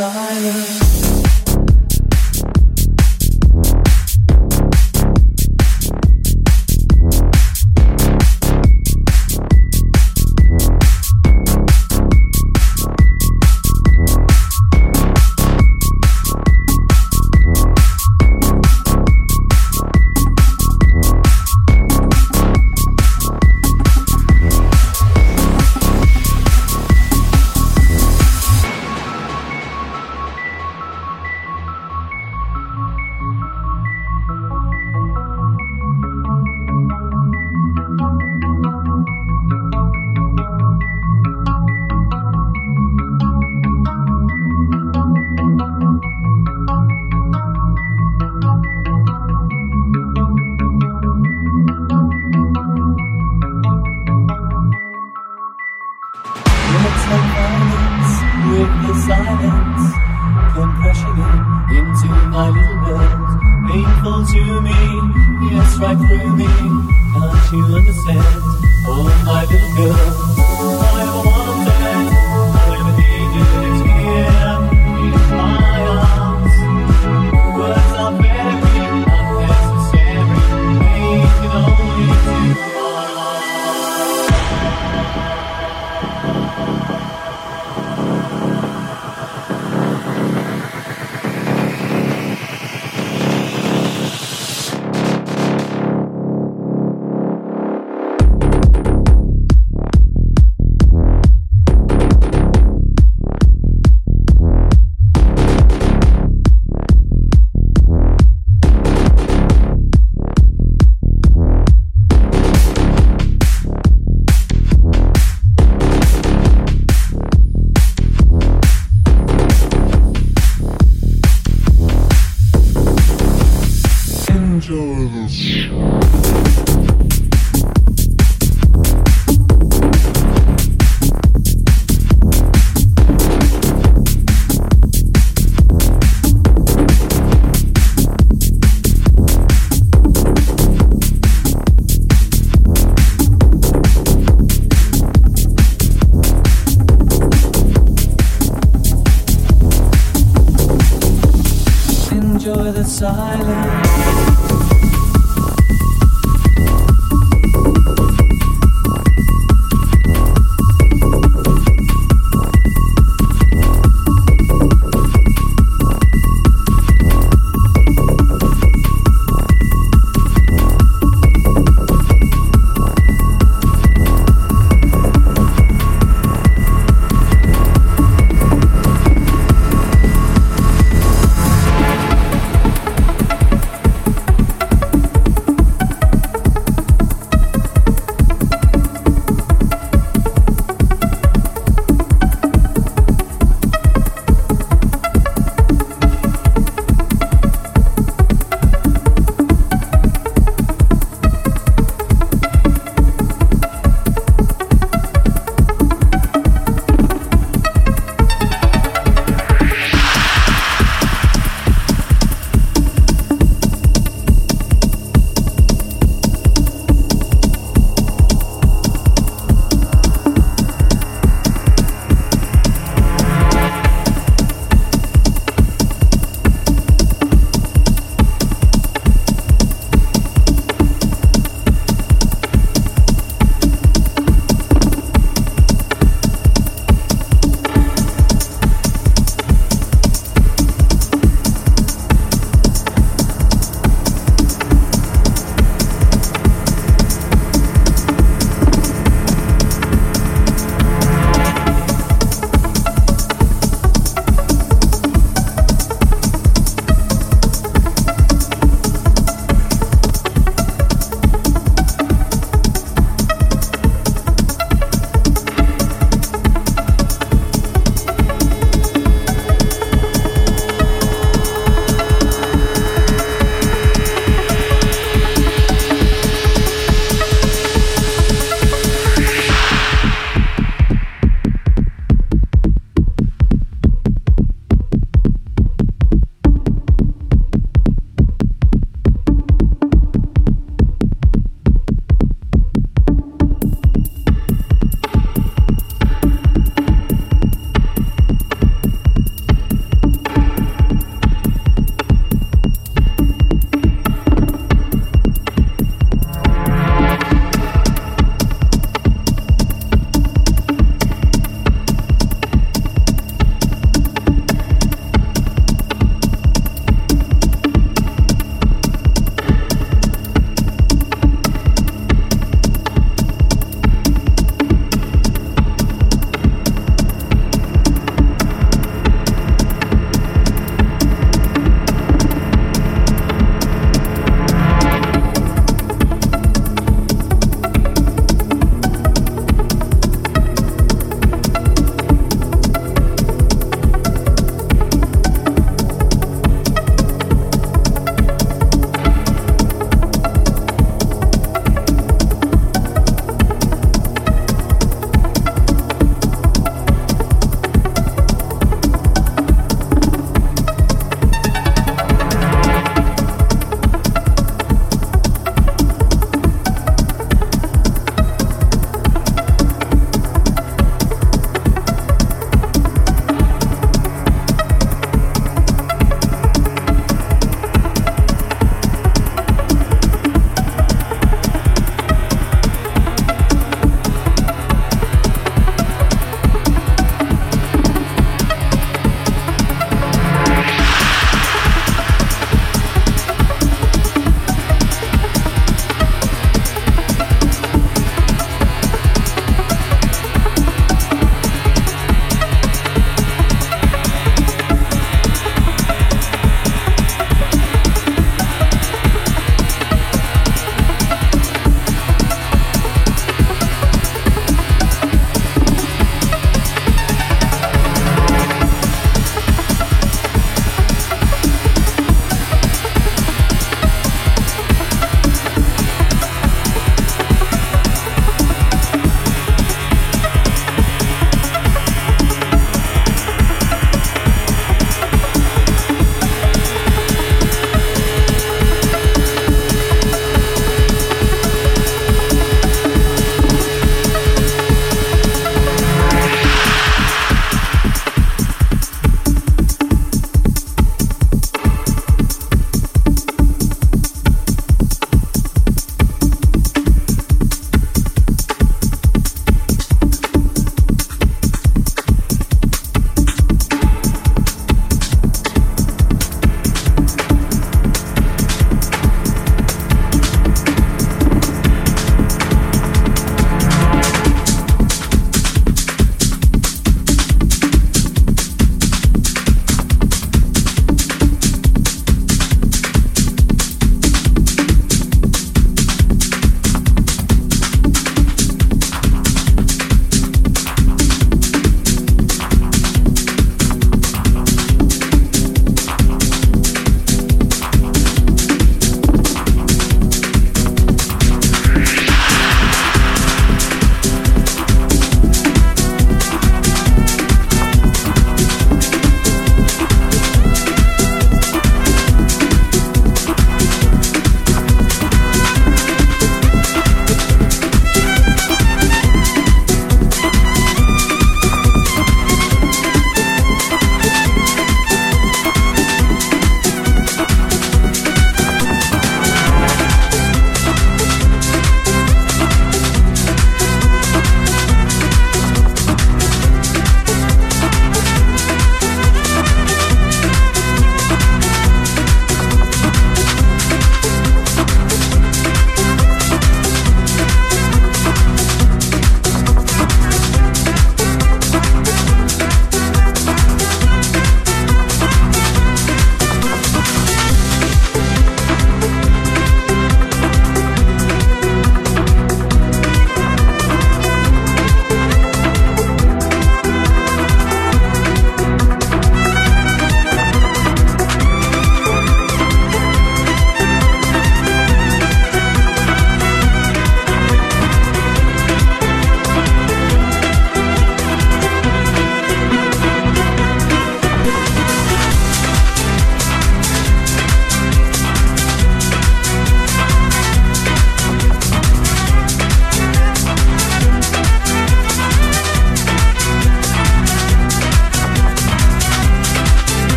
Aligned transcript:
side. 0.00 0.29